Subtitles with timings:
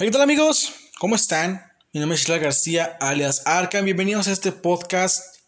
[0.00, 0.74] ¿Qué tal amigos?
[1.00, 1.60] ¿Cómo están?
[1.92, 3.84] Mi nombre es Isla García, alias Arkham.
[3.84, 5.38] Bienvenidos a este podcast.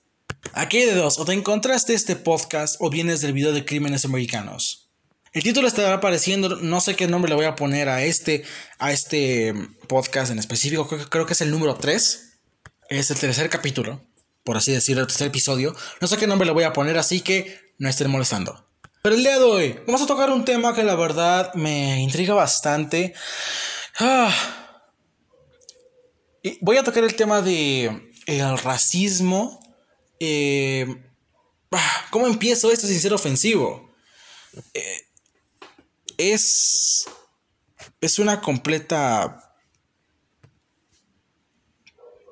[0.54, 4.90] Aquí de dos, o te encontraste este podcast o vienes del video de crímenes americanos.
[5.32, 8.42] El título estará apareciendo, no sé qué nombre le voy a poner a este,
[8.80, 9.54] a este
[9.86, 12.40] podcast en específico, creo, creo que es el número 3.
[12.88, 14.04] Es el tercer capítulo,
[14.42, 15.76] por así decirlo, el tercer episodio.
[16.00, 18.66] No sé qué nombre le voy a poner, así que no estén molestando.
[19.00, 22.34] Pero el día de hoy vamos a tocar un tema que la verdad me intriga
[22.34, 23.14] bastante.
[24.00, 24.34] Ah.
[26.42, 29.60] Y voy a tocar el tema de el racismo.
[30.18, 30.86] Eh,
[31.70, 33.94] ah, ¿Cómo empiezo esto sin ser ofensivo?
[34.74, 35.02] Eh,
[36.16, 37.06] es.
[38.00, 39.54] Es una completa.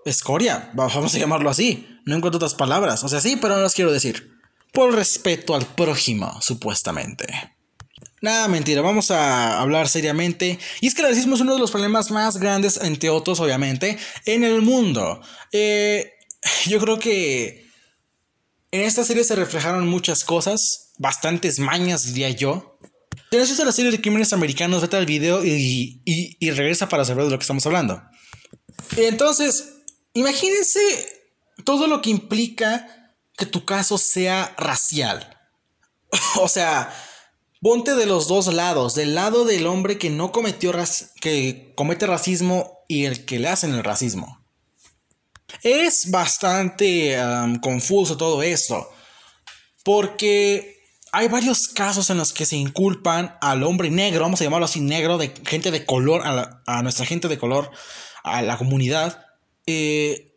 [0.06, 1.86] Escoria, vamos a llamarlo así.
[2.06, 3.04] No encuentro otras palabras.
[3.04, 4.38] O sea, sí, pero no las quiero decir.
[4.72, 7.57] Por respeto al prójimo, supuestamente.
[8.20, 10.58] Nada, mentira, vamos a hablar seriamente.
[10.80, 13.98] Y es que el racismo es uno de los problemas más grandes, entre otros, obviamente,
[14.24, 15.20] en el mundo.
[15.52, 16.12] Eh,
[16.66, 17.68] yo creo que
[18.70, 22.78] en esta serie se reflejaron muchas cosas, bastantes mañas, diría yo.
[23.30, 26.88] Si no has la serie de crímenes americanos, vete al video y, y, y regresa
[26.88, 28.02] para saber de lo que estamos hablando.
[28.96, 29.74] Entonces,
[30.14, 30.80] imagínense
[31.64, 35.38] todo lo que implica que tu caso sea racial.
[36.40, 36.92] o sea,
[37.60, 40.72] Ponte de los dos lados, del lado del hombre que no cometió
[41.20, 44.40] que comete racismo y el que le hacen el racismo.
[45.62, 47.18] Es bastante
[47.60, 48.88] confuso todo esto,
[49.82, 50.78] porque
[51.10, 54.80] hay varios casos en los que se inculpan al hombre negro, vamos a llamarlo así
[54.80, 57.70] negro, de gente de color, a, nuestra gente de color,
[58.22, 59.26] a la comunidad,
[59.66, 60.36] eh,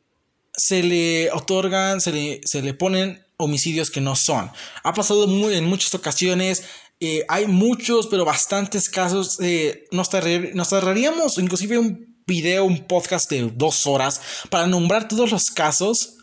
[0.53, 4.51] se le otorgan, se le, se le ponen homicidios que no son.
[4.83, 6.63] Ha pasado muy, en muchas ocasiones
[7.01, 9.39] eh, hay muchos, pero bastantes casos.
[9.41, 10.09] Eh, nos,
[10.53, 14.21] nos inclusive un video, un podcast de dos horas
[14.51, 16.17] para nombrar todos los casos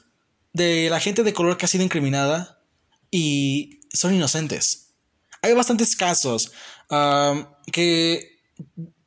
[0.53, 2.63] de la gente de color que ha sido incriminada
[3.11, 4.95] y son inocentes.
[5.43, 6.53] Hay bastantes casos
[7.73, 8.41] que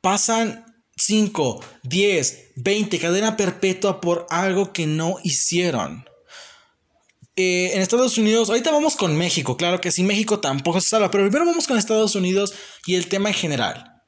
[0.00, 6.04] pasan 5, 10, 20, cadena perpetua por algo que no hicieron.
[7.34, 11.10] Eh, en Estados Unidos, ahorita vamos con México, claro que sí, México tampoco se salva,
[11.10, 12.52] pero primero vamos con Estados Unidos
[12.84, 14.02] y el tema en general.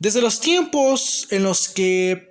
[0.00, 2.30] Desde los tiempos en los que,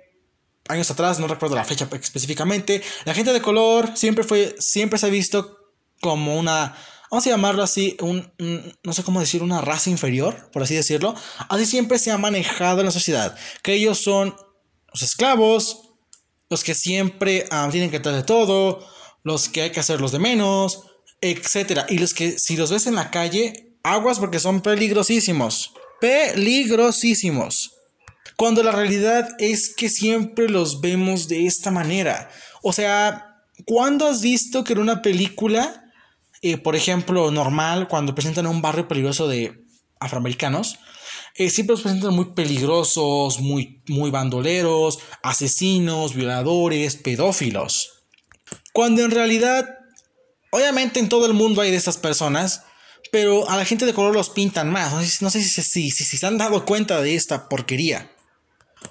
[0.68, 5.06] años atrás, no recuerdo la fecha específicamente, la gente de color siempre, fue, siempre se
[5.06, 5.72] ha visto
[6.02, 6.76] como una,
[7.10, 8.30] vamos a llamarlo así, un,
[8.82, 11.14] no sé cómo decir, una raza inferior, por así decirlo.
[11.48, 14.36] Así siempre se ha manejado en la sociedad, que ellos son
[14.92, 15.94] los esclavos,
[16.50, 18.86] los que siempre ah, tienen que estar de todo,
[19.22, 20.84] los que hay que hacerlos de menos,
[21.20, 21.86] etcétera.
[21.88, 25.72] Y los que si los ves en la calle, aguas porque son peligrosísimos.
[26.00, 27.72] Peligrosísimos.
[28.36, 32.30] Cuando la realidad es que siempre los vemos de esta manera.
[32.62, 35.84] O sea, ¿cuándo has visto que en una película,
[36.42, 39.64] eh, por ejemplo, normal, cuando presentan un barrio peligroso de
[39.98, 40.78] afroamericanos,
[41.34, 47.97] eh, siempre los presentan muy peligrosos, muy, muy bandoleros, asesinos, violadores, pedófilos?
[48.72, 49.78] Cuando en realidad,
[50.50, 52.62] obviamente en todo el mundo hay de estas personas,
[53.10, 54.92] pero a la gente de color los pintan más.
[55.22, 58.10] No sé, si, si, si, se han dado cuenta de esta porquería.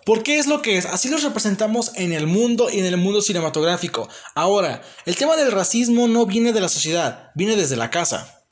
[0.05, 3.21] Porque es lo que es, así los representamos en el mundo y en el mundo
[3.21, 4.09] cinematográfico.
[4.35, 8.45] Ahora, el tema del racismo no viene de la sociedad, viene desde la casa.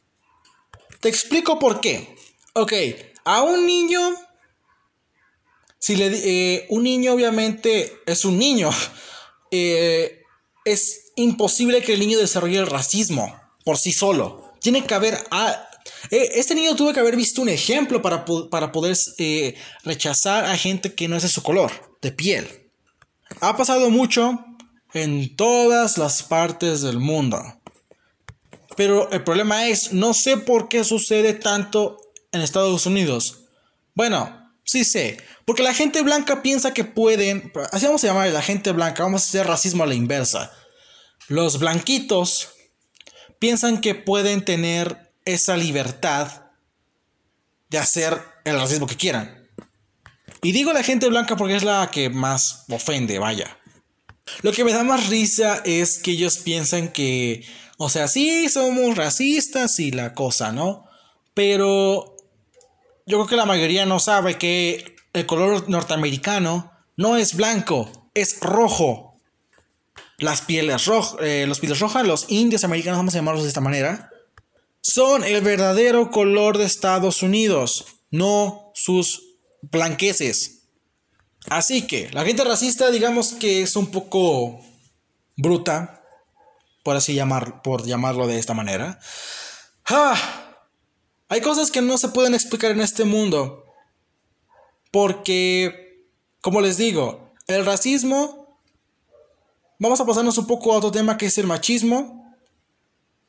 [1.01, 2.15] Te explico por qué.
[2.53, 2.73] Ok,
[3.25, 3.99] a un niño,
[5.77, 8.69] si le, eh, un niño obviamente es un niño,
[9.51, 10.23] eh,
[10.65, 14.53] es imposible que el niño desarrolle el racismo por sí solo.
[14.61, 15.15] Tiene que haber...
[16.09, 20.57] Eh, este niño tuvo que haber visto un ejemplo para, para poder eh, rechazar a
[20.57, 21.71] gente que no es de su color,
[22.01, 22.71] de piel.
[23.41, 24.43] Ha pasado mucho
[24.93, 27.41] en todas las partes del mundo.
[28.75, 31.97] Pero el problema es, no sé por qué sucede tanto
[32.31, 33.45] en Estados Unidos.
[33.93, 38.31] Bueno, sí sé, porque la gente blanca piensa que pueden, así vamos a llamar a
[38.31, 40.51] la gente blanca, vamos a hacer racismo a la inversa.
[41.27, 42.49] Los blanquitos
[43.39, 46.43] piensan que pueden tener esa libertad
[47.69, 49.49] de hacer el racismo que quieran.
[50.41, 53.57] Y digo la gente blanca porque es la que más ofende, vaya.
[54.41, 57.45] Lo que me da más risa es que ellos piensan que,
[57.77, 60.85] o sea, sí, somos racistas y la cosa, ¿no?
[61.33, 62.15] Pero
[63.05, 68.39] yo creo que la mayoría no sabe que el color norteamericano no es blanco, es
[68.39, 69.14] rojo.
[70.17, 73.61] Las pieles rojas, eh, los pieles rojas, los indios americanos, vamos a llamarlos de esta
[73.61, 74.11] manera,
[74.81, 79.23] son el verdadero color de Estados Unidos, no sus
[79.61, 80.67] blanqueces.
[81.49, 84.61] Así que la gente racista, digamos que es un poco
[85.35, 86.03] bruta,
[86.83, 88.99] por así llamar, por llamarlo de esta manera.
[89.85, 90.15] ¡Ah!
[91.27, 93.65] Hay cosas que no se pueden explicar en este mundo.
[94.91, 96.07] Porque,
[96.41, 98.44] como les digo, el racismo,
[99.79, 102.35] vamos a pasarnos un poco a otro tema que es el machismo,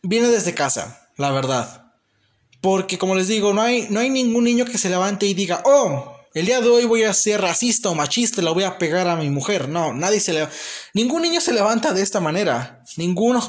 [0.02, 1.93] viene desde casa, la verdad.
[2.60, 5.62] Porque, como les digo, no hay, no hay ningún niño que se levante y diga,
[5.64, 9.08] oh, el día de hoy voy a ser racista o machista, la voy a pegar
[9.08, 9.69] a mi mujer.
[9.69, 10.46] No, nadie se le...
[10.93, 12.82] Ningún niño se levanta de esta manera.
[12.96, 13.43] Ninguno,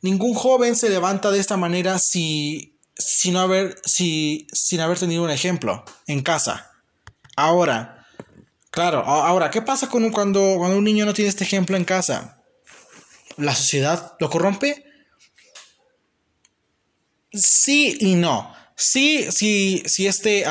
[0.00, 5.30] ningún joven se levanta de esta manera si, sin, haber, si, sin haber tenido un
[5.30, 6.70] ejemplo en casa.
[7.36, 7.93] Ahora,
[8.74, 12.42] claro, ahora, ¿qué pasa con cuando, cuando un niño no tiene este ejemplo en casa?
[13.36, 14.84] ¿La sociedad lo corrompe?
[17.32, 18.52] Sí y no.
[18.74, 20.44] Sí, sí, sí este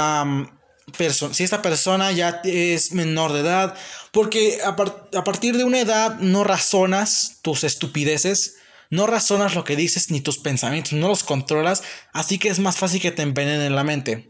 [1.31, 3.75] si esta persona ya es menor de edad,
[4.11, 8.57] porque a, partir de una edad no razonas tus estupideces,
[8.89, 11.83] no razonas lo que dices ni tus pensamientos, no los controlas,
[12.13, 14.29] así que es más fácil que te envenenen la mente.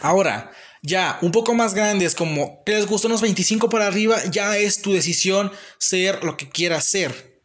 [0.00, 0.52] Ahora,
[0.82, 4.82] ya un poco más grandes, como que les gustan unos 25 para arriba, ya es
[4.82, 7.40] tu decisión ser lo que quieras ser.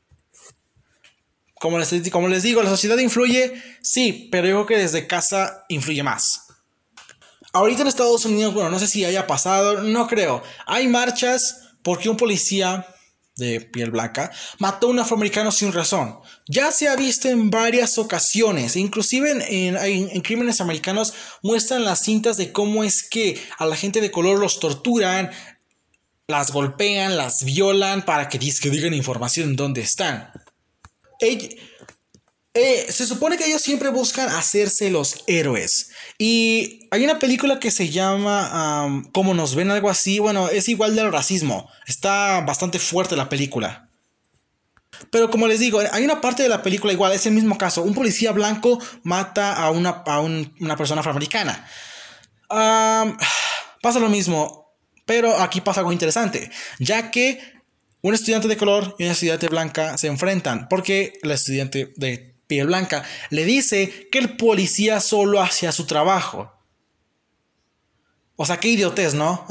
[1.59, 5.65] Como les, como les digo, la sociedad influye, sí, pero yo creo que desde casa
[5.69, 6.47] influye más.
[7.53, 10.43] Ahorita en Estados Unidos, bueno, no sé si haya pasado, no creo.
[10.65, 12.85] Hay marchas porque un policía
[13.37, 16.19] de piel blanca mató a un afroamericano sin razón.
[16.47, 21.13] Ya se ha visto en varias ocasiones, inclusive en, en, crímenes americanos
[21.43, 25.31] muestran las cintas de cómo es que a la gente de color los torturan,
[26.27, 30.31] las golpean, las violan para que, que digan información en dónde están.
[32.59, 35.91] Eh, se supone que ellos siempre buscan hacerse los héroes.
[36.17, 40.19] Y hay una película que se llama Como nos ven, algo así.
[40.19, 41.69] Bueno, es igual del racismo.
[41.85, 43.87] Está bastante fuerte la película.
[45.11, 47.83] Pero como les digo, hay una parte de la película igual, es el mismo caso.
[47.83, 50.03] Un policía blanco mata a una,
[50.59, 51.67] una persona afroamericana.
[52.49, 54.73] pasa lo mismo,
[55.05, 56.49] pero aquí pasa algo interesante,
[56.79, 57.39] ya que
[58.01, 62.67] un estudiante de color y una estudiante blanca se enfrentan, porque la estudiante de piel
[62.67, 66.51] blanca, le dice que el policía solo hacía su trabajo.
[68.35, 69.45] O sea, qué idiotez, ¿no?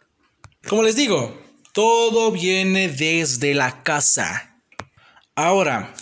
[0.68, 1.38] Como les digo,
[1.72, 4.56] todo viene desde la casa.
[5.34, 5.94] Ahora,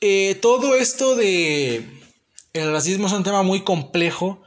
[0.00, 2.00] eh, todo esto de
[2.52, 4.42] el racismo es un tema muy complejo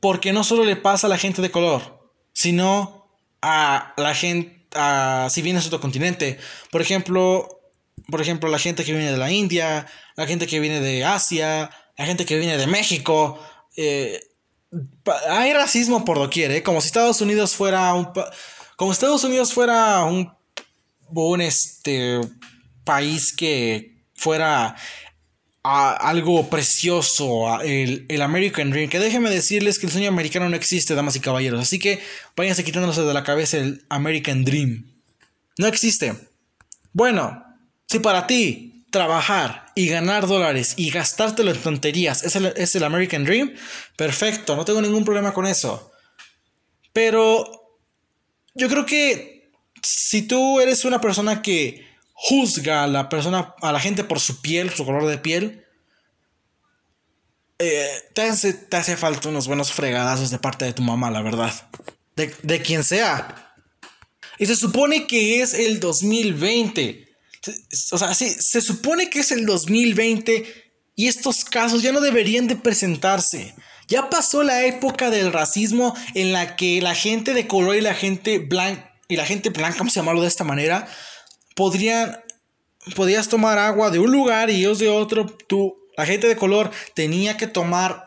[0.00, 3.08] porque no solo le pasa a la gente de color, sino
[3.42, 4.66] a la gente,
[5.30, 6.38] si vienes a otro continente.
[6.70, 7.63] Por ejemplo,
[8.08, 9.86] por ejemplo, la gente que viene de la India,
[10.16, 13.38] la gente que viene de Asia, la gente que viene de México.
[13.76, 14.20] Eh,
[15.28, 16.62] hay racismo por doquier, ¿eh?
[16.62, 18.08] Como si Estados Unidos fuera un...
[18.76, 20.32] Como Estados Unidos fuera un...
[21.16, 22.20] Un este,
[22.82, 24.74] país que fuera
[25.62, 28.90] algo precioso, el, el, American Dream.
[28.90, 31.60] Que déjenme decirles que el sueño americano no existe, damas y caballeros.
[31.60, 32.00] Así que
[32.36, 34.86] váyanse quitándose de la cabeza el American Dream.
[35.56, 36.14] No existe.
[36.92, 37.43] Bueno,
[37.88, 42.84] si para ti trabajar y ganar dólares y gastártelo en tonterías es el, es el
[42.84, 43.54] American Dream,
[43.96, 45.90] perfecto, no tengo ningún problema con eso.
[46.92, 47.44] Pero
[48.54, 53.80] yo creo que si tú eres una persona que juzga a la persona, a la
[53.80, 55.64] gente por su piel, su color de piel,
[57.58, 61.52] eh, te, hace, falta unos buenos fregadazos de parte de tu mamá, la verdad.
[62.16, 63.54] De, de quien sea.
[64.38, 67.03] Y se supone que es el 2020.
[67.92, 70.64] O sea, se supone que es el 2020
[70.96, 73.54] y estos casos ya no deberían de presentarse.
[73.88, 77.94] Ya pasó la época del racismo en la que la gente de color y la
[77.94, 80.88] gente blanca, y la gente blanca, vamos a llamarlo de esta manera,
[81.54, 82.20] podrían,
[83.28, 85.26] tomar agua de un lugar y ellos de otro.
[85.26, 88.04] Tú, la gente de color tenía que tomar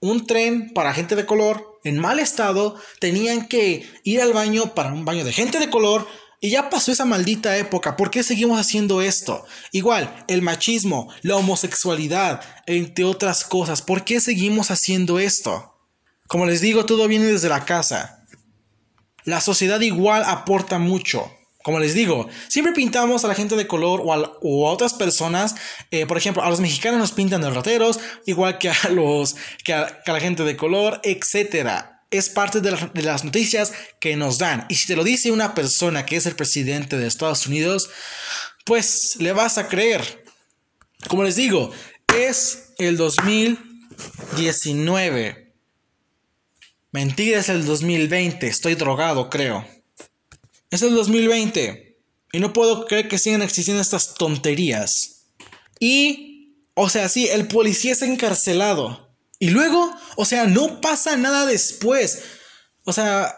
[0.00, 4.92] un tren para gente de color en mal estado, tenían que ir al baño para
[4.92, 6.06] un baño de gente de color
[6.40, 7.96] y ya pasó esa maldita época.
[7.96, 9.44] ¿Por qué seguimos haciendo esto?
[9.72, 13.82] Igual, el machismo, la homosexualidad, entre otras cosas.
[13.82, 15.76] ¿Por qué seguimos haciendo esto?
[16.26, 18.24] Como les digo, todo viene desde la casa.
[19.24, 21.30] La sociedad igual aporta mucho.
[21.62, 25.56] Como les digo, siempre pintamos a la gente de color o a, otras personas.
[25.90, 29.74] Eh, por ejemplo, a los mexicanos nos pintan de rateros, igual que a, los, que
[29.74, 34.38] a, que a la gente de color, etcétera es parte de, las noticias que nos
[34.38, 34.66] dan.
[34.68, 37.88] Y si te lo dice una persona que es el presidente de Estados Unidos,
[38.64, 40.24] pues le vas a creer.
[41.08, 41.70] Como les digo,
[42.16, 45.52] es el 2019.
[46.92, 48.48] Mentira, es el 2020.
[48.48, 49.64] Estoy drogado, creo.
[50.70, 51.96] Es el 2020.
[52.32, 55.26] Y no puedo creer que sigan existiendo estas tonterías.
[55.78, 59.09] Y, o sea, sí, el policía es encarcelado.
[59.40, 62.22] Y luego, o sea, no pasa nada después.
[62.84, 63.36] O sea,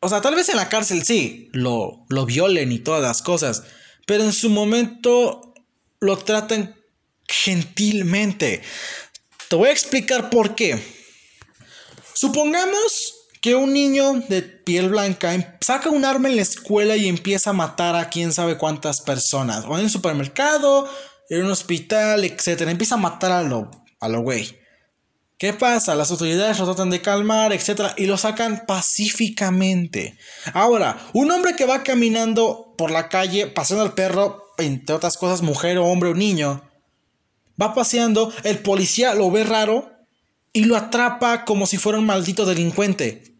[0.00, 3.64] o sea, tal vez en la cárcel sí, lo, lo violen y todas las cosas.
[4.06, 5.52] Pero en su momento
[6.00, 6.76] lo tratan
[7.26, 8.62] gentilmente.
[9.48, 10.80] Te voy a explicar por qué.
[12.14, 17.08] Supongamos que un niño de piel blanca em, saca un arma en la escuela y
[17.08, 19.64] empieza a matar a quién sabe cuántas personas.
[19.66, 20.88] O en el supermercado,
[21.28, 22.62] en un hospital, etc.
[22.62, 24.65] Empieza a matar a lo, a lo güey.
[25.38, 25.94] ¿Qué pasa?
[25.94, 27.92] Las autoridades lo tratan de calmar, etc.
[27.98, 30.16] Y lo sacan pacíficamente.
[30.54, 35.42] Ahora, un hombre que va caminando por la calle, pasando al perro, entre otras cosas,
[35.42, 36.62] mujer o hombre o niño,
[37.60, 39.90] va paseando, el policía lo ve raro
[40.54, 43.34] y lo atrapa como si fuera un maldito delincuente.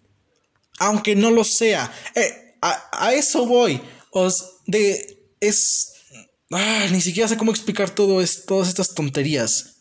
[0.79, 1.91] Aunque no lo sea.
[2.15, 3.81] Eh, a, eso voy.
[4.11, 5.31] Os de.
[5.41, 5.95] Es.
[6.51, 9.76] Ah, ni siquiera sé cómo explicar todo todas estas tonterías.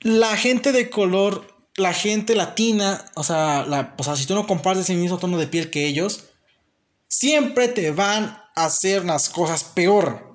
[0.00, 4.46] La gente de color, la gente latina, o sea, la, o sea, si tú no
[4.46, 6.24] compartes el mismo tono de piel que ellos,
[7.08, 10.30] siempre te van a hacer las cosas peor.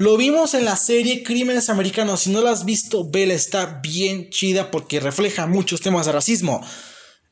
[0.00, 2.20] Lo vimos en la serie Crímenes Americanos.
[2.20, 6.66] Si no la has visto, vela, está bien chida porque refleja muchos temas de racismo.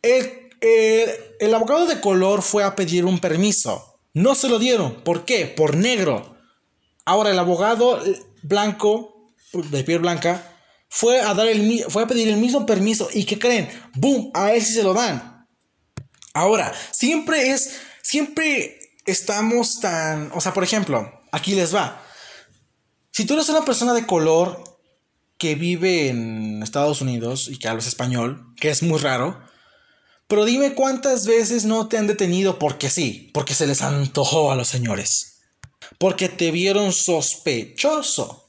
[0.02, 4.00] El, abogado de color fue a pedir un permiso.
[4.12, 5.02] No se lo dieron.
[5.02, 5.46] ¿Por qué?
[5.46, 6.36] Por negro.
[7.06, 8.02] Ahora el abogado
[8.42, 10.57] blanco, de piel blanca,
[10.88, 13.08] fue a, dar el, fue a pedir el mismo permiso.
[13.12, 13.68] ¿Y qué creen?
[13.94, 14.30] ¡Boom!
[14.34, 15.46] A él sí se lo dan.
[16.32, 17.80] Ahora, siempre es.
[18.02, 20.30] Siempre estamos tan.
[20.34, 22.02] O sea, por ejemplo, aquí les va.
[23.10, 24.62] Si tú eres una persona de color
[25.38, 29.40] que vive en Estados Unidos y que hablas español, que es muy raro,
[30.26, 34.56] pero dime cuántas veces no te han detenido porque sí, porque se les antojó a
[34.56, 35.40] los señores,
[35.98, 38.47] porque te vieron sospechoso.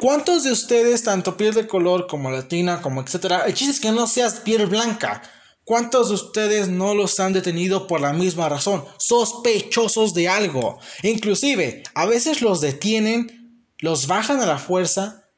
[0.00, 3.92] ¿Cuántos de ustedes, tanto piel de color como latina, como etcétera, el chiste es que
[3.92, 5.22] no seas piel blanca?
[5.62, 8.84] ¿Cuántos de ustedes no los han detenido por la misma razón?
[8.98, 10.78] Sospechosos de algo.
[11.02, 13.40] Inclusive, a veces los detienen
[13.80, 15.28] los bajan a la fuerza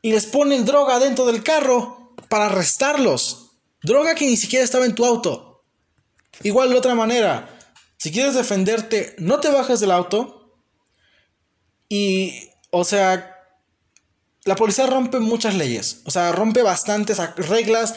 [0.00, 3.52] y les ponen droga dentro del carro para arrestarlos.
[3.82, 5.64] Droga que ni siquiera estaba en tu auto.
[6.42, 7.58] Igual de otra manera,
[7.96, 10.56] si quieres defenderte, no te bajes del auto.
[11.88, 13.31] Y, o sea,
[14.44, 16.02] la policía rompe muchas leyes.
[16.04, 17.94] O sea, rompe bastantes reglas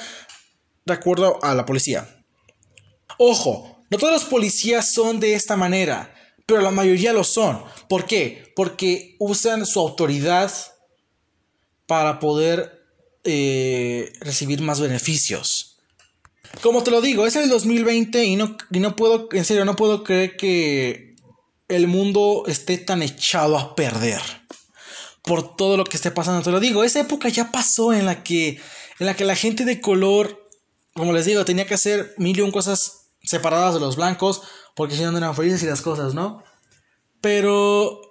[0.85, 2.23] de acuerdo a la policía.
[3.17, 7.63] Ojo, no todos los policías son de esta manera pero la mayoría lo son.
[7.89, 8.53] ¿Por qué?
[8.55, 10.51] Porque usan su autoridad
[11.87, 12.83] para poder
[13.23, 15.77] eh, recibir más beneficios.
[16.61, 19.75] Como te lo digo, es el 2020 y no, y no puedo, en serio, no
[19.75, 21.15] puedo creer que
[21.67, 24.21] el mundo esté tan echado a perder
[25.25, 26.41] por todo lo que esté pasando.
[26.41, 28.59] Te lo digo, esa época ya pasó en la que,
[28.99, 30.49] en la, que la gente de color,
[30.93, 34.43] como les digo, tenía que hacer mil y un cosas separadas de los blancos
[34.75, 36.43] porque si no, no eran felices y las cosas, ¿no?
[37.21, 38.01] Pero,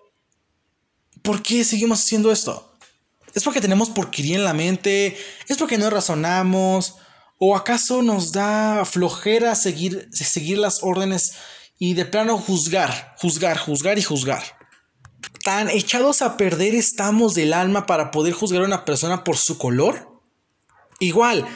[1.23, 2.73] ¿por qué seguimos haciendo esto?
[3.35, 5.17] ¿Es porque tenemos porquería en la mente?
[5.47, 6.97] ¿Es porque no razonamos?
[7.39, 11.35] ¿O acaso nos da flojera seguir, seguir las órdenes
[11.79, 14.54] y de plano juzgar, juzgar, juzgar y juzgar?
[15.45, 19.59] ¿Tan echados a perder estamos del alma para poder juzgar a una persona por su
[19.59, 20.09] color?
[21.01, 21.47] Igual,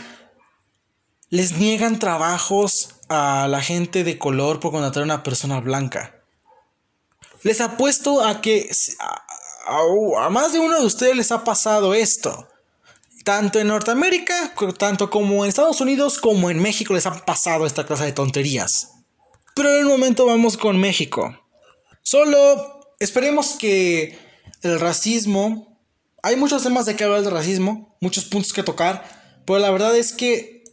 [1.31, 6.23] les niegan trabajos a la gente de color por contratar a una persona blanca.
[7.43, 8.71] Les apuesto a que
[9.69, 12.47] a, más de uno de ustedes les ha pasado esto.
[13.25, 17.87] Tanto en Norteamérica, tanto como en Estados Unidos, como en México les han pasado esta
[17.87, 18.91] clase de tonterías.
[19.55, 21.35] Pero en el momento vamos con México.
[22.03, 24.19] Solo esperemos que
[24.63, 25.67] el racismo...
[26.21, 29.05] Hay muchos temas de que hablar del racismo, muchos puntos que tocar,
[29.47, 30.65] pero la verdad es que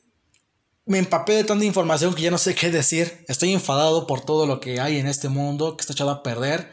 [0.86, 3.25] me empapé de tanta información que ya no sé qué decir.
[3.27, 6.72] Estoy enfadado por todo lo que hay en este mundo que está echado a perder.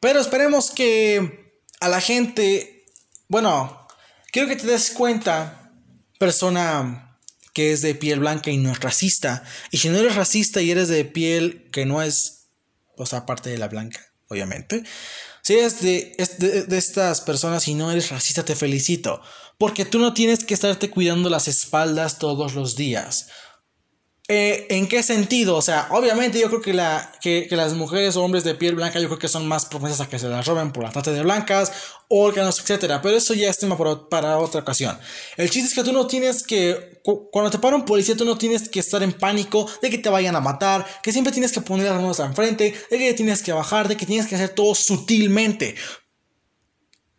[0.00, 2.86] Pero esperemos que a la gente,
[3.28, 3.86] bueno,
[4.32, 5.72] quiero que te des cuenta,
[6.18, 7.18] persona
[7.52, 9.42] que es de piel blanca y no es racista.
[9.70, 12.37] Y si no eres racista y eres de piel que no es,
[12.98, 14.82] o sea, parte de la blanca, obviamente.
[15.42, 16.14] Si eres de,
[16.68, 19.22] de estas personas y no eres racista, te felicito.
[19.56, 23.28] Porque tú no tienes que estarte cuidando las espaldas todos los días.
[24.30, 25.56] Eh, ¿En qué sentido?
[25.56, 29.00] O sea, obviamente yo creo que, la, que, las mujeres o hombres de piel blanca
[29.00, 31.22] yo creo que son más propensas a que se las roben por la trata de
[31.22, 31.72] blancas,
[32.08, 33.00] órganos, etc.
[33.02, 33.78] Pero eso ya es tema
[34.10, 34.98] para, otra ocasión.
[35.38, 37.00] El chiste es que tú no tienes que,
[37.32, 40.10] cuando te para un policía, tú no tienes que estar en pánico de que te
[40.10, 43.52] vayan a matar, que siempre tienes que poner las manos enfrente, de que tienes que
[43.52, 45.74] bajar, de que tienes que hacer todo sutilmente.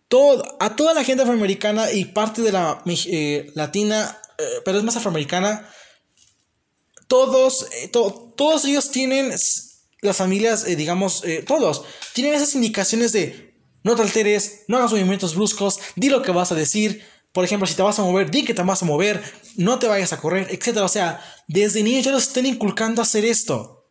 [0.09, 4.83] Todo, a toda la gente afroamericana y parte de la eh, latina, eh, pero es
[4.83, 5.67] más afroamericana,
[7.09, 9.33] todos, eh, todos ellos tienen,
[10.01, 14.91] las familias, eh, digamos, eh, todos, tienen esas indicaciones de no te alteres, no hagas
[14.91, 17.03] movimientos bruscos, di lo que vas a decir.
[17.31, 19.23] Por ejemplo, si te vas a mover, di que te vas a mover,
[19.55, 20.77] no te vayas a correr, etc.
[20.77, 23.87] O sea, desde niños ya los están inculcando a hacer esto.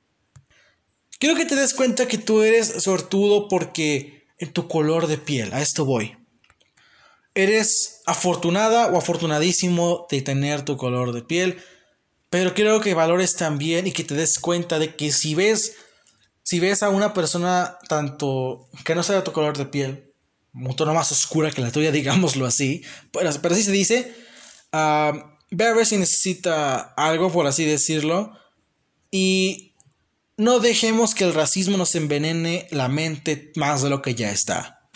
[1.19, 5.53] Quiero que te des cuenta que tú eres sortudo porque en tu color de piel,
[5.53, 6.17] a esto voy.
[7.35, 11.59] Eres afortunada o afortunadísimo de tener tu color de piel
[12.31, 15.77] pero quiero que valores también y que te des cuenta de que si ves,
[16.43, 20.13] si ves a una persona tanto que no sea de tu color de piel,
[20.53, 22.83] un tono más oscura que la tuya, digámoslo así,
[23.13, 24.15] pero, pero así se dice,
[24.73, 25.19] uh,
[25.51, 28.33] ve a ver si necesita algo, por así decirlo,
[29.11, 29.75] y
[30.37, 34.89] no dejemos que el racismo nos envenene la mente más de lo que ya está.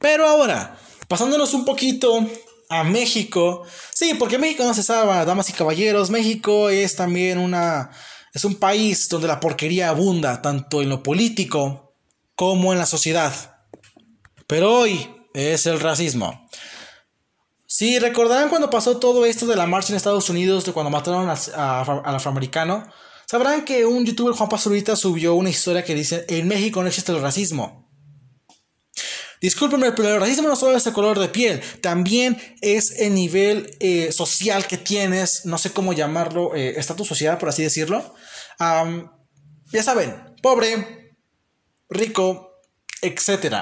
[0.00, 0.78] Pero ahora,
[1.08, 2.26] pasándonos un poquito
[2.68, 3.62] a México.
[3.92, 6.10] Sí, porque México no se sabe, damas y caballeros.
[6.10, 7.90] México es también una.
[8.32, 11.94] Es un país donde la porquería abunda, tanto en lo político
[12.34, 13.32] como en la sociedad.
[14.46, 16.48] Pero hoy es el racismo.
[17.66, 21.28] Sí, recordarán cuando pasó todo esto de la marcha en Estados Unidos, de cuando mataron
[21.28, 22.84] al afroamericano.
[23.26, 27.12] Sabrán que un youtuber, Juan Pazurita, subió una historia que dice: En México no existe
[27.12, 27.83] el racismo.
[29.44, 34.10] Discúlpenme, pero el racismo no solo es color de piel, también es el nivel eh,
[34.10, 38.14] social que tienes, no sé cómo llamarlo, eh, estatus social, por así decirlo.
[38.58, 41.14] ya saben, pobre,
[41.90, 42.62] rico,
[43.02, 43.54] etc.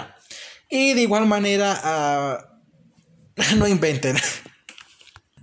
[0.70, 2.60] Y de igual manera, ah,
[3.56, 4.16] no inventen.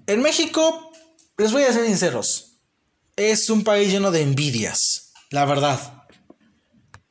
[0.08, 0.94] En México,
[1.38, 2.62] les voy a ser sinceros,
[3.18, 5.99] es un país lleno de envidias, la verdad.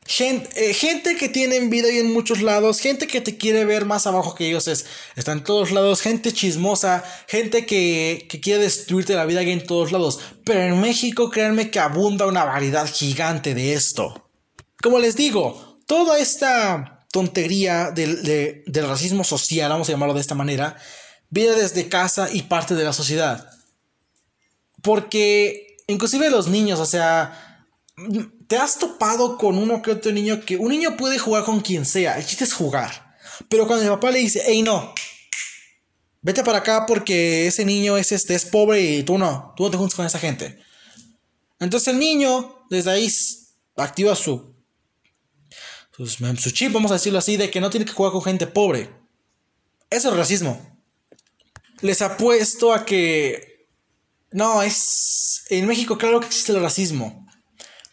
[0.08, 4.06] Eh, gente, que tiene vida y en muchos lados, gente que te quiere ver más
[4.06, 9.14] abajo que ellos, es, está en todos lados, gente chismosa, gente que, que quiere destruirte
[9.14, 10.18] la vida en todos lados.
[10.44, 14.30] Pero en México, créanme que abunda una variedad gigante de esto.
[14.82, 18.22] Como les digo, toda esta tontería del,
[18.66, 20.76] del racismo social, vamos a llamarlo de esta manera,
[21.28, 23.50] viene desde casa y parte de la sociedad.
[24.80, 27.57] Porque inclusive los niños, o sea,
[28.46, 31.84] ¿Te has topado con uno que otro niño que un niño puede jugar con quien
[31.84, 32.16] sea?
[32.16, 33.16] El chiste es jugar.
[33.48, 34.94] Pero cuando el papá le dice, hey, no,
[36.22, 39.70] vete para acá porque ese niño es, este, es pobre y tú no, tú no
[39.70, 40.58] te juntas con esa gente.
[41.60, 43.12] Entonces el niño, desde ahí,
[43.76, 44.54] activa su,
[45.92, 48.90] su chip, vamos a decirlo así, de que no tiene que jugar con gente pobre.
[49.90, 50.78] Eso es racismo.
[51.80, 53.66] Les apuesto a que...
[54.30, 55.44] No, es...
[55.48, 57.27] En México claro que existe el racismo.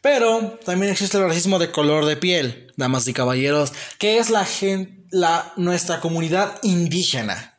[0.06, 4.46] Pero también existe el racismo de color de piel, damas y caballeros, que es la
[4.46, 7.55] gente, la, nuestra comunidad indígena.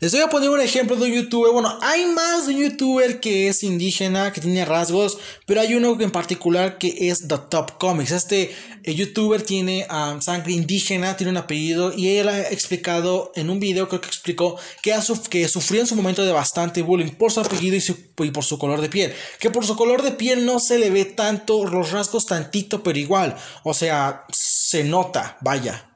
[0.00, 1.52] Les voy a poner un ejemplo de un youtuber.
[1.52, 5.96] Bueno, hay más de un youtuber que es indígena, que tiene rasgos, pero hay uno
[6.00, 8.10] en particular que es The Top Comics.
[8.10, 13.50] Este eh, youtuber tiene um, sangre indígena, tiene un apellido y él ha explicado en
[13.50, 14.94] un video, creo que explicó que,
[15.30, 18.58] que sufrió en su momento de bastante bullying por su apellido y, y por su
[18.58, 19.14] color de piel.
[19.38, 22.98] Que por su color de piel no se le ve tanto los rasgos tantito, pero
[22.98, 23.36] igual.
[23.62, 25.91] O sea, se nota, vaya.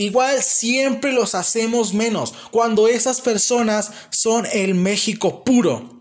[0.00, 6.00] Igual siempre los hacemos menos cuando esas personas son el México puro.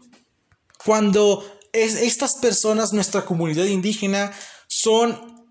[0.85, 4.31] Cuando es, estas personas, nuestra comunidad indígena,
[4.67, 5.49] son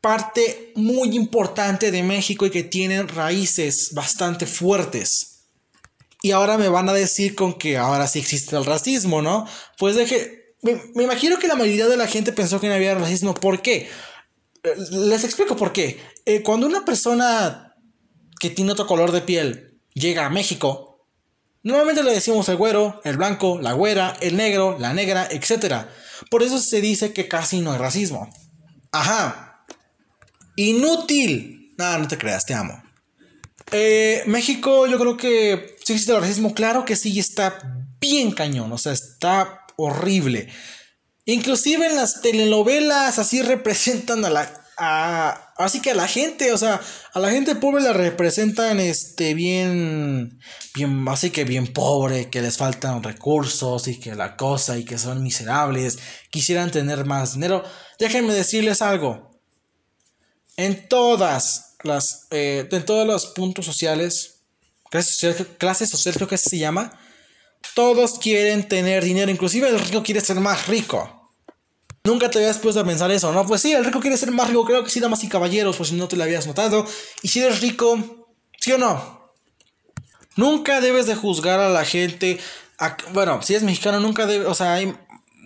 [0.00, 5.44] parte muy importante de México y que tienen raíces bastante fuertes.
[6.22, 9.46] Y ahora me van a decir con que ahora sí existe el racismo, ¿no?
[9.78, 12.96] Pues de que me, imagino que la mayoría de la gente pensó que no había
[12.96, 13.32] racismo.
[13.32, 13.88] ¿Por qué?
[14.64, 16.00] Eh, les explico por qué.
[16.24, 17.65] Eh, cuando una persona
[18.38, 21.06] que tiene otro color de piel llega a México,
[21.62, 25.86] normalmente le decimos el güero, el blanco, la güera, el negro, la negra, etc.
[26.30, 28.30] Por eso se dice que casi no hay racismo.
[28.92, 29.64] Ajá.
[30.56, 31.74] Inútil.
[31.78, 32.82] Nada, no te creas, te amo.
[33.72, 36.54] Eh, México, yo creo que sí existe el racismo.
[36.54, 37.58] Claro que sí, está
[38.00, 38.72] bien cañón.
[38.72, 40.48] O sea, está horrible.
[41.24, 46.58] Inclusive en las telenovelas así representan a la a, así que a la gente, o
[46.58, 46.80] sea,
[47.12, 50.38] a la gente pobre la representan este bien
[50.74, 54.98] bien así que bien pobre, que les faltan recursos y que la cosa y que
[54.98, 55.98] son miserables,
[56.30, 57.64] quisieran tener más dinero.
[57.98, 59.40] Déjenme decirles algo.
[60.56, 64.42] En todas las eh, en todos los puntos sociales,
[64.90, 66.98] clases sociales creo que se llama,
[67.74, 71.25] todos quieren tener dinero, inclusive el rico quiere ser más rico.
[72.06, 73.44] Nunca te habías puesto a pensar eso, ¿no?
[73.44, 75.88] Pues sí, el rico quiere ser más rico, creo que sí, damas y caballeros, pues
[75.88, 76.86] si no te lo habías notado.
[77.20, 78.28] Y si eres rico,
[78.60, 79.32] ¿sí o no?
[80.36, 82.38] Nunca debes de juzgar a la gente.
[83.12, 84.78] bueno, si eres mexicano, nunca debes, o sea,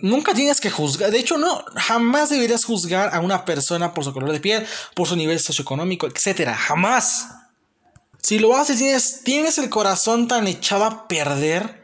[0.03, 1.09] nunca tienes que juzgar.
[1.09, 5.07] De hecho, no, jamás deberías juzgar a una persona por su color de piel, por
[5.07, 6.51] su nivel socioeconómico, etc.
[6.55, 7.27] Jamás.
[8.21, 11.80] Si lo haces, tienes, tienes el corazón tan echado a perder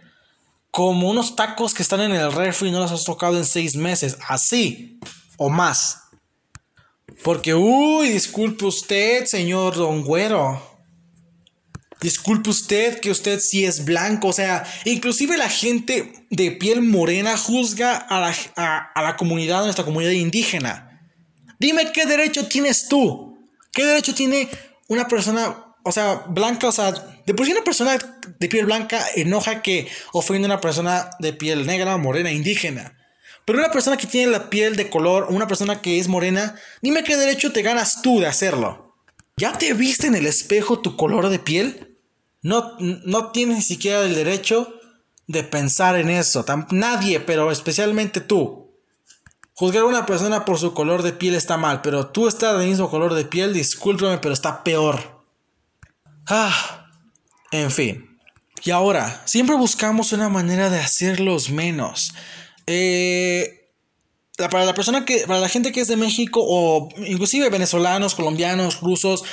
[0.72, 3.76] como unos tacos que están en el refri y no los has tocado en seis
[3.76, 5.00] meses, así
[5.38, 6.04] o más.
[7.24, 10.62] Porque, uy, disculpe usted, señor Don Güero.
[12.00, 14.28] Disculpe usted que usted sí es blanco.
[14.28, 18.36] O sea, inclusive la gente de piel morena juzga a la,
[18.94, 21.02] a la comunidad, a nuestra comunidad indígena.
[21.60, 23.40] Dime qué derecho tienes tú.
[23.72, 24.48] ¿Qué derecho tiene
[24.88, 26.92] una persona o sea, blanca, o sea,
[27.26, 27.98] de por sí una persona
[28.40, 32.98] de piel blanca enoja que ofende a una persona de piel negra, morena, indígena.
[33.46, 37.06] Pero una persona que tiene la piel de color, una persona que es morena, dime
[37.06, 38.94] qué derecho te ganas tú de hacerlo.
[39.38, 41.98] ¿Ya te viste en el espejo tu color de piel?
[42.42, 44.74] No, no tienes ni siquiera el derecho
[45.28, 46.46] de pensar en eso.
[46.72, 48.74] nadie, pero especialmente tú.
[49.54, 52.68] Juzgar a una persona por su color de piel está mal, pero tú estás del
[52.68, 55.17] mismo color de piel, discúlpame, pero está peor.
[56.28, 56.90] Ah,
[57.52, 58.20] en fin.
[58.64, 62.14] Y ahora, siempre buscamos una manera de hacerlos menos.
[62.66, 63.72] Eh,
[64.38, 68.82] para la persona que, para la gente que es de México o inclusive venezolanos, colombianos,
[68.82, 69.24] rusos,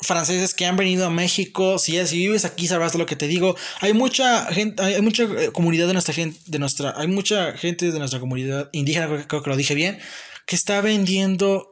[0.00, 3.26] franceses que han venido a México, si, si vives aquí sabrás de lo que te
[3.26, 3.54] digo.
[3.80, 7.92] Hay mucha gente, hay mucha eh, comunidad de nuestra gente, de nuestra, hay mucha gente
[7.92, 9.98] de nuestra comunidad indígena, creo, que lo dije bien,
[10.46, 11.70] que está vendiendo,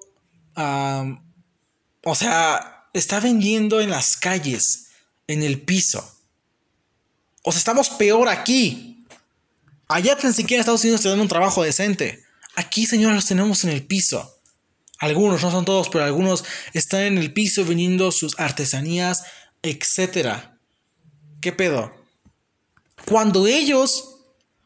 [2.04, 4.88] o sea, está vendiendo en las calles,
[5.26, 6.12] en el piso.
[7.42, 9.04] O sea, estamos peor aquí.
[9.88, 12.22] Allá ni siquiera en Estados Unidos te dan un trabajo decente.
[12.56, 14.34] Aquí, señores, los tenemos en el piso.
[14.98, 19.22] Algunos, no son todos, pero algunos están en el piso vendiendo sus artesanías,
[19.62, 20.40] etc.
[21.40, 21.94] ¿Qué pedo?
[23.06, 24.16] Cuando ellos,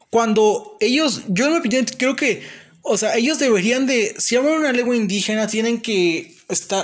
[0.09, 2.43] cuando ellos, yo en mi opinión creo que,
[2.81, 6.32] o sea, ellos deberían de, si hablan una lengua indígena, tienen que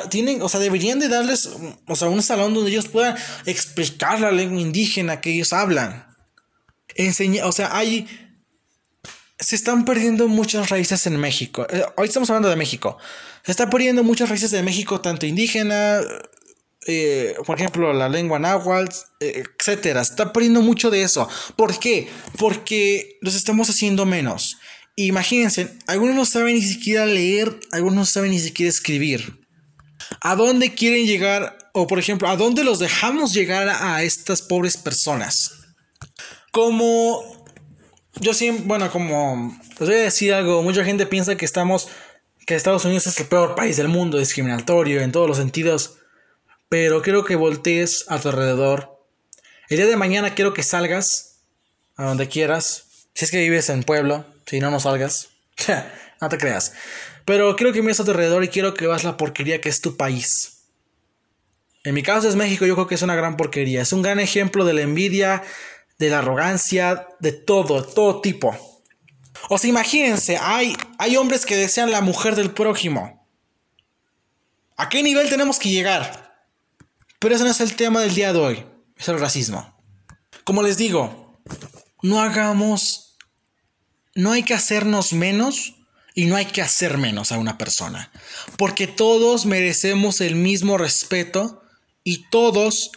[0.09, 1.49] tienen, o sea, deberían de darles,
[1.87, 6.05] o sea, un salón donde ellos puedan explicar la lengua indígena que ellos hablan.
[6.95, 8.07] Enseña, o sea, hay,
[9.39, 11.65] se están perdiendo muchas raíces en México.
[11.69, 12.97] Eh, hoy estamos hablando de México.
[13.45, 16.01] Se están perdiendo muchas raíces de México, tanto indígena,
[16.87, 20.03] eh, por ejemplo, la lengua náhuatl, eh, etcétera.
[20.03, 21.29] Se está perdiendo mucho de eso.
[21.55, 22.09] ¿Por qué?
[22.37, 24.57] Porque los estamos haciendo menos.
[24.95, 29.38] Imagínense, algunos no saben ni siquiera leer, algunos no saben ni siquiera escribir.
[30.21, 31.57] ¿A dónde quieren llegar?
[31.73, 35.51] O por ejemplo, ¿a dónde los dejamos llegar a estas pobres personas?
[36.51, 37.39] Como
[38.19, 41.89] yo siempre, bueno, como les voy a decir algo, mucha gente piensa que estamos,
[42.45, 45.97] que Estados Unidos es el peor país del mundo, discriminatorio en todos los sentidos,
[46.67, 48.99] pero quiero que voltees a tu alrededor.
[49.69, 51.41] El día de mañana quiero que salgas
[51.95, 55.29] a donde quieras, si es que vives en pueblo, si no, no salgas,
[56.21, 56.73] no te creas.
[57.25, 59.81] Pero quiero que mires a tu alrededor y quiero que veas la porquería que es
[59.81, 60.59] tu país.
[61.83, 63.81] En mi caso es México, yo creo que es una gran porquería.
[63.81, 65.43] Es un gran ejemplo de la envidia,
[65.97, 68.55] de la arrogancia, de todo, todo tipo.
[69.49, 73.27] O sea, imagínense, hay, hay hombres que desean la mujer del prójimo.
[74.75, 76.45] ¿A qué nivel tenemos que llegar?
[77.19, 79.77] Pero ese no es el tema del día de hoy, es el racismo.
[80.45, 81.41] Como les digo,
[82.01, 83.17] no hagamos,
[84.15, 85.75] no hay que hacernos menos
[86.15, 88.11] y no hay que hacer menos a una persona,
[88.57, 91.63] porque todos merecemos el mismo respeto
[92.03, 92.91] y todos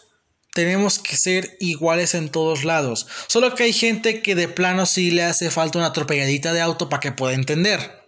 [0.55, 3.07] tenemos que ser iguales en todos lados.
[3.27, 6.89] Solo que hay gente que de plano sí le hace falta una atropelladita de auto
[6.89, 8.03] para que pueda entender.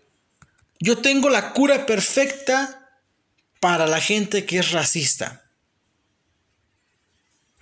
[0.80, 2.90] Yo tengo la cura perfecta
[3.60, 5.44] para la gente que es racista.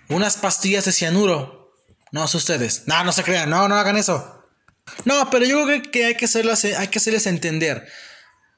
[0.09, 1.73] Unas pastillas de cianuro.
[2.11, 2.83] No, es ustedes.
[2.85, 3.49] No, no se crean.
[3.49, 4.42] No, no hagan eso.
[5.05, 7.87] No, pero yo creo que hay que, hay que hacerles entender.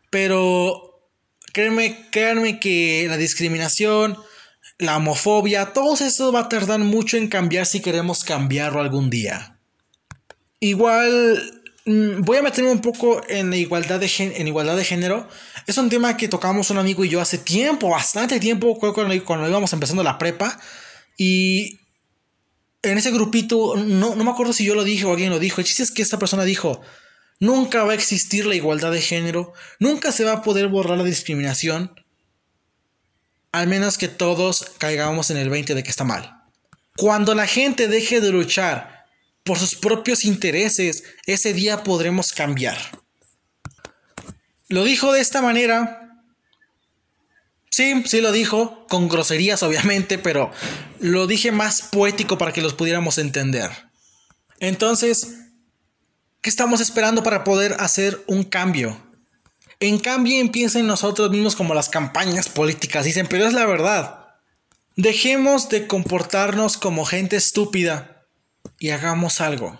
[0.10, 1.10] Pero
[1.54, 4.18] créanme, créanme que la discriminación,
[4.78, 9.58] la homofobia, todo eso va a tardar mucho en cambiar si queremos cambiarlo algún día.
[10.60, 15.28] Igual, mm, voy a meterme un poco en la igualdad de, en igualdad de género.
[15.68, 19.48] Es un tema que tocamos un amigo y yo hace tiempo, bastante tiempo, cuando, cuando
[19.48, 20.60] íbamos empezando la prepa.
[21.18, 21.80] Y
[22.86, 25.62] en ese grupito, no, no me acuerdo si yo lo dije o alguien lo dijo.
[25.62, 26.82] El chiste es que esta persona dijo,
[27.40, 31.04] nunca va a existir la igualdad de género, nunca se va a poder borrar la
[31.04, 32.00] discriminación,
[33.52, 36.44] al menos que todos caigamos en el 20 de que está mal.
[36.98, 39.06] Cuando la gente deje de luchar
[39.44, 42.78] por sus propios intereses, ese día podremos cambiar.
[44.70, 46.05] Lo dijo de esta manera.
[47.76, 50.50] Sí, sí lo dijo, con groserías obviamente, pero
[51.02, 53.70] lo dije más poético para que los pudiéramos entender.
[54.62, 55.40] Entonces,
[56.40, 58.98] ¿qué estamos esperando para poder hacer un cambio?
[59.82, 64.26] En cambio, empiecen en nosotros mismos como las campañas políticas dicen, pero es la verdad.
[64.96, 68.26] Dejemos de comportarnos como gente estúpida
[68.80, 69.78] y hagamos algo.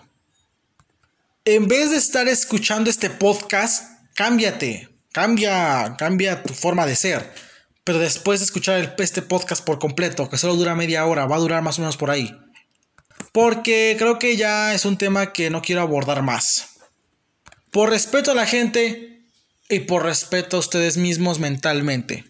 [1.46, 7.45] En vez de estar escuchando este podcast, cámbiate, cambia, cambia tu forma de ser.
[7.86, 11.38] Pero después de escuchar este podcast por completo, que solo dura media hora, va a
[11.38, 12.36] durar más o menos por ahí.
[13.30, 16.80] Porque creo que ya es un tema que no quiero abordar más.
[17.70, 19.22] Por respeto a la gente
[19.68, 22.24] y por respeto a ustedes mismos mentalmente.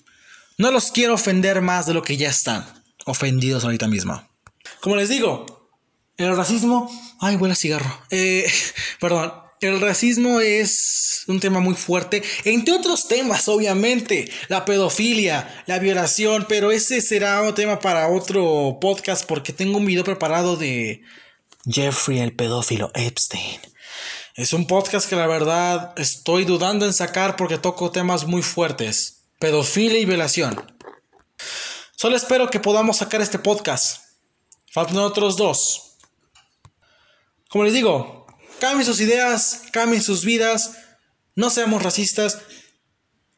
[0.59, 2.67] No los quiero ofender más de lo que ya están
[3.07, 4.29] ofendidos ahorita mismo.
[4.83, 5.71] Como les digo,
[6.19, 6.91] el racismo.
[7.19, 7.99] Ay, huele cigarro.
[8.11, 8.47] Eh,
[9.01, 9.46] perdón.
[9.61, 16.45] El racismo es un tema muy fuerte, entre otros temas, obviamente, la pedofilia, la violación,
[16.47, 21.01] pero ese será un tema para otro podcast porque tengo un video preparado de
[21.65, 23.61] Jeffrey el pedófilo Epstein.
[24.35, 29.23] Es un podcast que la verdad estoy dudando en sacar porque toco temas muy fuertes,
[29.39, 30.75] pedofilia y violación.
[31.97, 34.03] Solo espero que podamos sacar este podcast.
[34.71, 35.97] Faltan otros dos.
[37.49, 38.16] Como les digo,
[38.59, 40.73] cambien sus ideas, cambien sus vidas,
[41.35, 42.39] no seamos racistas,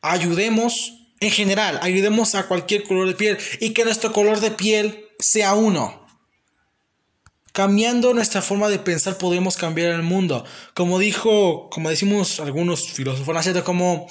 [0.00, 5.06] ayudemos, en general, ayudemos a cualquier color de piel y que nuestro color de piel
[5.18, 6.06] sea uno.
[7.52, 10.44] Cambiando nuestra forma de pensar podemos cambiar el mundo.
[10.74, 14.08] Como dijo, como decimos algunos filósofos, como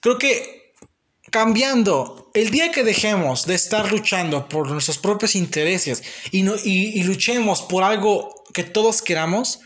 [0.00, 0.64] creo que
[1.34, 2.30] cambiando.
[2.32, 7.82] El día que dejemos de estar luchando por nuestros propios intereses y, y, luchemos por
[7.82, 9.58] algo que todos queramos,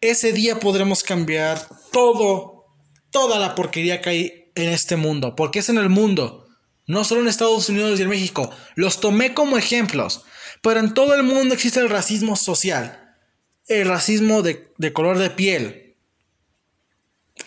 [0.00, 2.66] ese día podremos cambiar todo,
[3.10, 5.34] toda la porquería que hay en este mundo.
[5.36, 6.46] Porque es en el mundo,
[6.86, 8.50] no solo en Estados Unidos y en México.
[8.74, 10.24] Los tomé como ejemplos,
[10.62, 13.16] pero en todo el mundo existe el racismo social,
[13.66, 15.96] el racismo de, color de piel.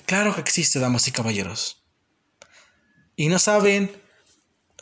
[0.06, 1.82] Claro que existe, damas y caballeros
[3.22, 3.92] y no saben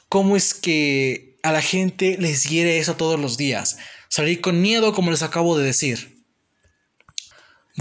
[0.08, 3.78] cómo es que a la gente les hiere eso todos los días.
[4.08, 6.19] Salir con miedo, como les acabo de decir.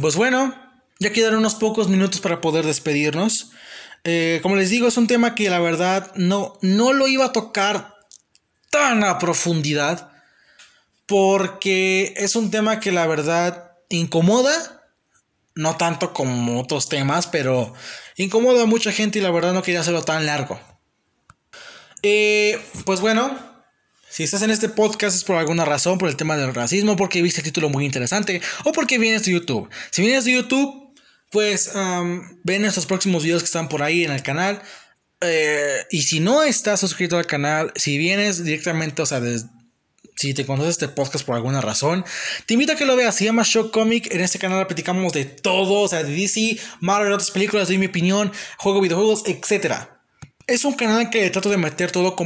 [0.01, 0.55] Pues bueno,
[1.01, 3.51] ya quedaron unos pocos minutos para poder despedirnos.
[4.05, 7.33] Eh, como les digo, es un tema que la verdad no, no lo iba a
[7.33, 7.97] tocar
[8.71, 10.13] tan a profundidad.
[11.07, 14.83] Porque es un tema que la verdad incomoda.
[15.55, 17.73] No tanto como otros temas, pero
[18.17, 20.61] incomoda a mucha gente y la verdad no quería hacerlo tan largo.
[22.03, 23.37] Eh, pues bueno,
[24.11, 27.23] si estás en este podcast es por alguna razón, por el tema del racismo, porque
[27.23, 29.69] viste el título muy interesante o porque vienes de YouTube.
[29.91, 30.95] Si vienes de YouTube,
[31.31, 31.73] pues
[32.43, 34.63] ven estos próximos videos que están por ahí en el canal.
[35.21, 39.21] Eh, y si no estás suscrito al canal, si vienes directamente, o sea,
[40.17, 42.05] si te conoces este podcast por alguna razón,
[42.47, 43.15] te invito a que lo veas.
[43.15, 44.13] Se llama Shock Comic.
[44.13, 47.87] En este canal platicamos de todo, o sea, de DC, Marvel, otras películas, doy mi
[47.87, 49.75] opinión, juego videojuegos, etc.
[50.47, 52.17] Es un canal que trato de meter todo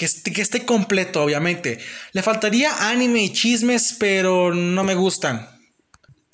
[0.00, 1.78] que, que esté completo, obviamente.
[2.12, 5.46] Le faltaría anime y chismes, pero no me gustan.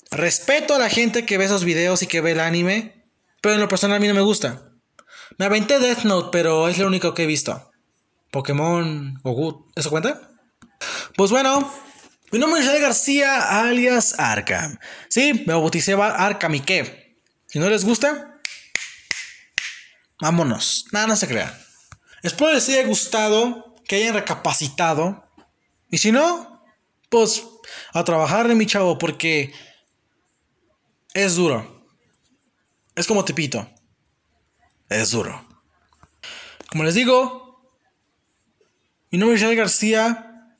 [0.09, 3.09] Respeto a la gente que ve esos videos y que ve el anime,
[3.41, 4.71] pero en lo personal a mí no me gusta.
[5.37, 7.69] Me aventé Death Note, pero es lo único que he visto.
[8.31, 10.31] Pokémon, Goku, ¿eso cuenta?
[11.17, 11.69] Pues bueno,
[12.31, 14.77] mi nombre es García, alias Arkham.
[15.09, 17.17] Sí, me bauticé Arkham y qué.
[17.47, 18.39] Si no les gusta,
[20.21, 20.85] vámonos.
[20.93, 21.66] Nada, no se crean.
[22.27, 25.23] Espero les haya gustado, que hayan recapacitado.
[25.89, 26.61] Y si no,
[27.09, 27.47] pues
[27.93, 29.53] a trabajar mi chavo, porque
[31.13, 31.85] es duro.
[32.95, 33.65] Es como Tepito.
[34.89, 35.47] Es duro.
[36.69, 37.71] Como les digo,
[39.09, 40.51] mi nombre es Jay García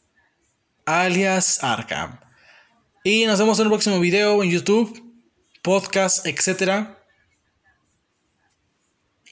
[0.85, 2.17] alias Arkham.
[3.03, 5.03] Y nos vemos en el próximo video en YouTube,
[5.61, 6.96] podcast, etc.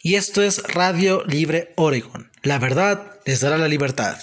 [0.06, 2.30] Y esto es Radio Libre Oregon.
[2.44, 4.20] La verdad les dará la libertad.